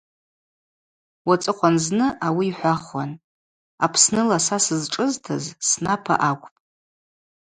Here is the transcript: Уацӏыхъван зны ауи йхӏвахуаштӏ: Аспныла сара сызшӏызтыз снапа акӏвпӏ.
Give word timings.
Уацӏыхъван 1.27 1.75
зны 1.83 2.07
ауи 2.25 2.47
йхӏвахуаштӏ: 2.51 3.19
Аспныла 3.85 4.37
сара 4.45 4.63
сызшӏызтыз 4.65 5.45
снапа 5.69 6.15
акӏвпӏ. 6.29 6.59